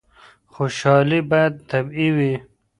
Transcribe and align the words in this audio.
خوشحالي 0.53 1.19
باید 1.29 1.53
طبیعي 1.71 2.09
وي. 2.17 2.33